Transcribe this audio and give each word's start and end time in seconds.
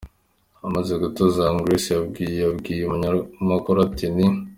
Amaze 0.67 0.91
gutuza, 1.01 1.39
Young 1.47 1.61
Grace 1.63 1.89
yabwiye 1.97 2.37
yabwiye 2.45 2.81
umunyamakuru 2.85 3.77
ati 3.87 4.05
Ni. 4.15 4.27